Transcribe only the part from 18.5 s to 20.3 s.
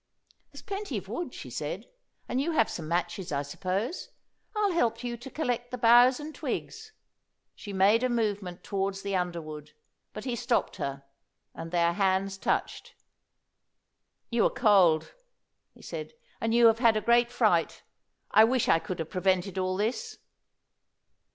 I could have prevented all this."